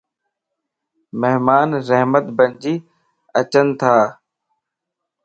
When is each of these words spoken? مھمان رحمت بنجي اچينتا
مھمان 1.19 1.69
رحمت 1.87 2.25
بنجي 2.37 2.75
اچينتا 3.39 3.93